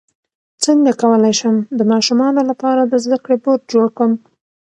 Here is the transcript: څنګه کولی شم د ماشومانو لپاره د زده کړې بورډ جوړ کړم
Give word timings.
څنګه 0.63 0.91
کولی 1.01 1.33
شم 1.39 1.55
د 1.77 1.79
ماشومانو 1.91 2.41
لپاره 2.49 2.81
د 2.85 2.93
زده 3.05 3.17
کړې 3.23 3.37
بورډ 3.43 3.61
جوړ 3.71 3.87
کړم 3.97 4.11